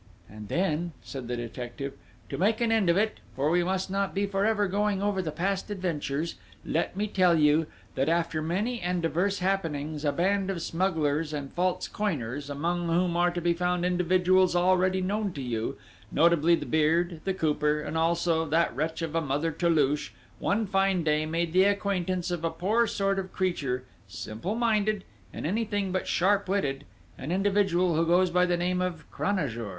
[0.27, 1.93] "And then," said the detective,
[2.29, 5.29] "to make an end of it for we must not be forever going over the
[5.29, 10.63] past adventures let me tell you, that after many and diverse happenings, a band of
[10.63, 15.77] smugglers and false coiners, among whom are to be found individuals already known to you,
[16.11, 20.09] notably the Beard, the Cooper, and also that wretch of a Mother Toulouche,
[20.39, 25.45] one fine day made the acquaintance of a poor sort of creature, simple minded, and
[25.45, 26.85] anything but sharp witted
[27.19, 29.69] an individual who goes by the name of Cranajour!"